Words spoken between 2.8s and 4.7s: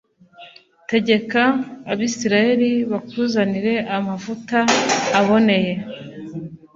bakuzanire amavuta